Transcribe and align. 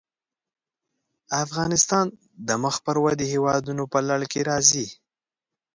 افغانستان 1.43 2.05
د 2.47 2.49
مخ 2.63 2.75
پر 2.85 2.95
ودې 3.03 3.25
هېوادونو 3.33 3.83
په 3.93 3.99
لړ 4.09 4.21
کې 4.31 4.41
راځي. 4.49 4.87